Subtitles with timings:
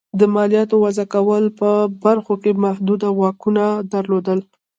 [0.19, 1.69] د مالیاتو وضعه کولو په
[2.03, 3.63] برخو کې محدود واکونه
[3.93, 4.39] درلودل.